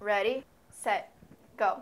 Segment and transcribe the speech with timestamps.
[0.00, 1.10] Ready, set,
[1.56, 1.80] go.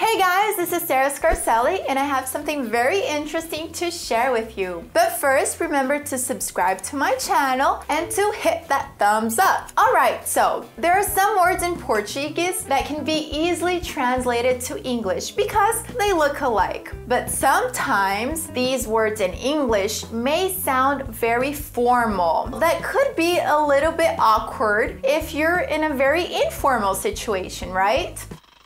[0.00, 4.58] Hey guys, this is Sarah Scarcelli and I have something very interesting to share with
[4.58, 4.88] you.
[4.92, 9.70] But first, remember to subscribe to my channel and to hit that thumbs up.
[9.78, 15.32] Alright, so there are some words in Portuguese that can be easily translated to English
[15.32, 16.92] because they look alike.
[17.06, 22.46] But sometimes these words in English may sound very formal.
[22.58, 28.18] That could be a little bit awkward if you're in a very informal situation, right?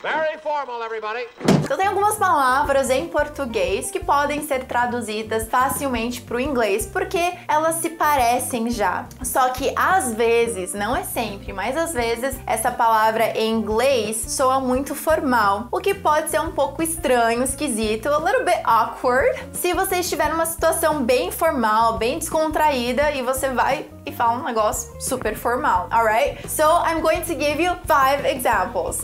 [0.04, 1.26] Very formal, everybody.
[1.64, 7.32] Então tem algumas palavras em português que podem ser traduzidas facilmente para o inglês porque
[7.48, 9.06] elas se parecem já.
[9.22, 14.60] Só que às vezes, não é sempre, mas às vezes essa palavra em inglês soa
[14.60, 19.42] muito formal, o que pode ser um pouco estranho, esquisito, a little bit awkward.
[19.54, 24.44] Se você estiver numa situação bem formal, bem descontraída e você vai e fala um
[24.44, 26.46] negócio super formal, alright?
[26.46, 29.02] So I'm going to give you five examples.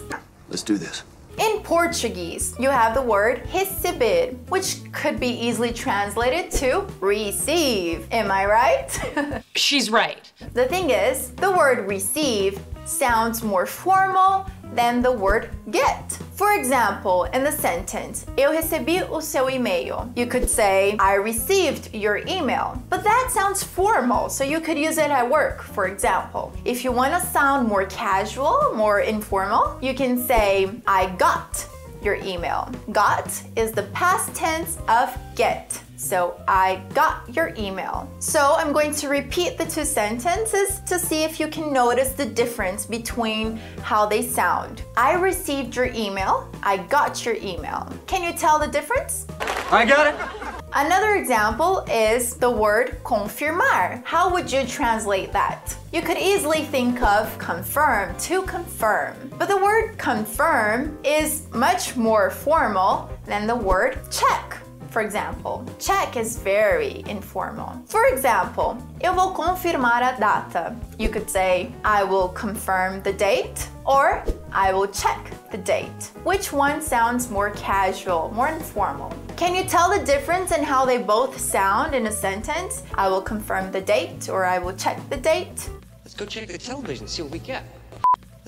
[0.51, 1.05] Let's do this.
[1.39, 8.07] In Portuguese, you have the word receber, which could be easily translated to receive.
[8.13, 9.43] Am I right?
[9.55, 10.31] She's right.
[10.53, 16.19] the thing is, the word receive sounds more formal than the word get.
[16.41, 20.11] For example, in the sentence, Eu recebi o seu e-mail.
[20.17, 22.83] You could say, I received your email.
[22.89, 26.51] But that sounds formal, so you could use it at work, for example.
[26.65, 31.69] If you want to sound more casual, more informal, you can say, I got
[32.03, 32.71] your email.
[32.91, 35.79] Got is the past tense of get.
[36.01, 38.11] So I got your email.
[38.21, 42.25] So I'm going to repeat the two sentences to see if you can notice the
[42.25, 44.83] difference between how they sound.
[44.97, 46.51] I received your email.
[46.63, 47.87] I got your email.
[48.07, 49.27] Can you tell the difference?
[49.71, 50.55] I got it.
[50.73, 54.03] Another example is the word confirmar.
[54.05, 55.77] How would you translate that?
[55.93, 59.17] You could easily think of confirm, to confirm.
[59.39, 64.57] But the word confirm is much more formal than the word check.
[64.91, 67.81] For example, check is very informal.
[67.87, 70.75] For example, eu vou confirmar a data.
[70.99, 76.11] You could say, I will confirm the date, or I will check the date.
[76.25, 79.15] Which one sounds more casual, more informal?
[79.37, 82.83] Can you tell the difference in how they both sound in a sentence?
[82.95, 85.71] I will confirm the date, or I will check the date.
[86.05, 87.63] Let's go check the television, see what we get.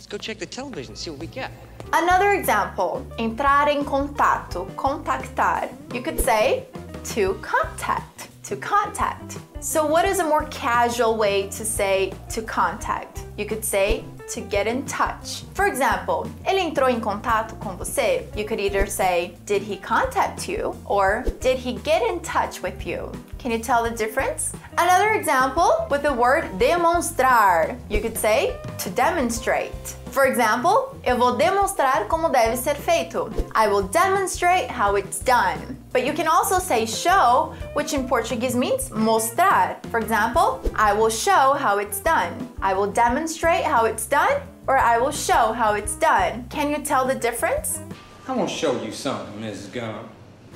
[0.03, 1.53] Let's go check the television, see what we get.
[1.93, 5.69] Another example, entrar em contato, contactar.
[5.95, 6.67] You could say
[7.15, 9.39] to contact, to contact.
[9.61, 13.22] So what is a more casual way to say to contact?
[13.37, 15.45] You could say to get in touch.
[15.55, 18.27] For example, ele entrou em contato com você?
[18.37, 20.75] You could either say, did he contact you?
[20.85, 23.11] Or did he get in touch with you?
[23.39, 24.53] Can you tell the difference?
[24.79, 27.77] Another example with the word demonstrar.
[27.89, 29.97] You could say to demonstrate.
[30.11, 33.33] For example, eu vou demonstrar como deve ser feito.
[33.55, 35.82] I will demonstrate how it's done.
[35.93, 39.77] But you can also say show, which in Portuguese means mostrar.
[39.91, 42.33] For example, I will show how it's done.
[42.63, 46.47] I will demonstrate how it's done, or I will show how it's done.
[46.49, 47.81] Can you tell the difference?
[48.27, 49.73] I'm gonna show you something, Mrs.
[49.73, 50.09] Gump.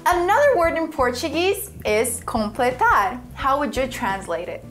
[0.06, 3.20] Another word in Portuguese is completar.
[3.34, 4.64] How would you translate it?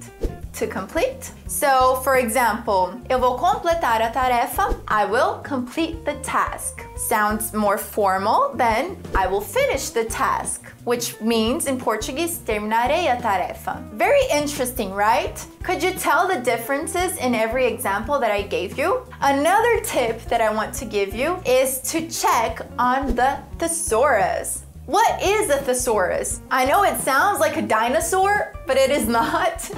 [0.56, 1.32] To complete?
[1.48, 4.80] So, for example, eu vou completar a tarefa.
[4.88, 6.82] I will complete the task.
[6.96, 13.22] Sounds more formal than I will finish the task, which means in Portuguese, terminarei a
[13.22, 13.84] tarefa.
[13.96, 15.46] Very interesting, right?
[15.62, 19.02] Could you tell the differences in every example that I gave you?
[19.20, 24.64] Another tip that I want to give you is to check on the thesaurus.
[24.86, 26.42] What is a thesaurus?
[26.50, 29.70] I know it sounds like a dinosaur, but it is not.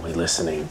[0.04, 0.68] Be listening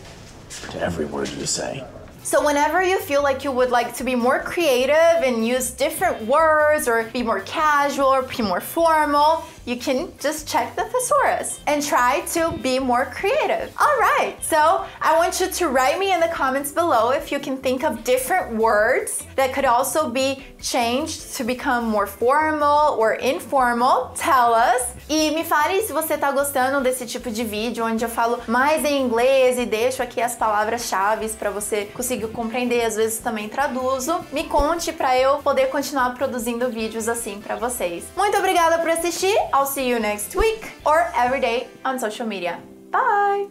[0.71, 1.83] to every word you say.
[2.25, 6.23] So whenever you feel like you would like to be more creative and use different
[6.23, 11.61] words or be more casual or be more formal, you can just check the thesaurus
[11.67, 13.71] and try to be more creative.
[13.79, 17.39] All right, so I want you to write me in the comments below if you
[17.39, 23.15] can think of different words that could also be changed to become more formal or
[23.15, 24.15] informal.
[24.17, 24.95] Tell us.
[25.11, 28.83] E me fale se você tá gostando desse tipo de vídeo onde eu falo mais
[28.83, 34.21] em inglês e deixo aqui as palavras-chave para você conseguir compreender, às vezes também traduzo.
[34.33, 38.05] Me conte para eu poder continuar produzindo vídeos assim para vocês.
[38.17, 39.35] Muito obrigada por assistir.
[39.55, 42.59] I'll see you next week or every day on social media.
[42.91, 43.51] Bye!